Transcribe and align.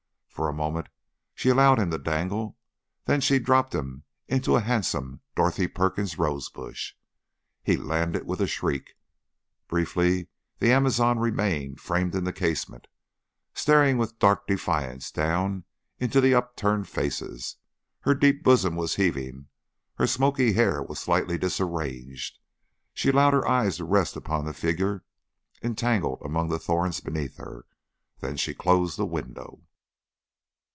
For 0.33 0.47
a 0.49 0.53
moment 0.53 0.87
she 1.35 1.49
allowed 1.49 1.77
him 1.77 1.91
to 1.91 1.99
dangle; 1.99 2.57
then 3.05 3.21
she 3.21 3.37
dropped 3.37 3.75
him 3.75 4.05
into 4.27 4.55
a 4.55 4.61
handsome 4.61 5.21
Dorothy 5.35 5.67
Perkins 5.67 6.17
rosebush. 6.17 6.93
He 7.61 7.77
landed 7.77 8.25
with 8.25 8.39
a 8.41 8.47
shriek. 8.47 8.95
Briefly 9.67 10.29
the 10.57 10.71
amazon 10.71 11.19
remained 11.19 11.79
framed 11.79 12.15
in 12.15 12.23
the 12.23 12.33
casement, 12.33 12.87
staring 13.53 13.99
with 13.99 14.17
dark 14.17 14.47
defiance 14.47 15.11
down 15.11 15.63
into 15.99 16.19
the 16.19 16.33
upturned 16.33 16.87
faces; 16.87 17.57
her 17.99 18.15
deep 18.15 18.41
bosom 18.43 18.75
was 18.75 18.95
heaving, 18.95 19.45
her 19.99 20.07
smoky 20.07 20.53
hair 20.53 20.81
was 20.81 20.99
slightly 20.99 21.37
disarranged; 21.37 22.39
she 22.95 23.09
allowed 23.11 23.33
her 23.33 23.47
eyes 23.47 23.77
to 23.77 23.85
rest 23.85 24.15
upon 24.15 24.45
the 24.45 24.53
figure 24.53 25.03
entangled 25.61 26.19
among 26.25 26.47
the 26.49 26.57
thorns 26.59 26.99
beneath 26.99 27.37
her, 27.37 27.65
then 28.21 28.35
she 28.35 28.55
closed 28.55 28.97
the 28.97 29.05
window. 29.05 29.61